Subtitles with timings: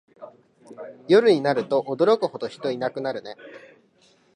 [1.07, 3.35] 夜になると驚くほど人いなくなるね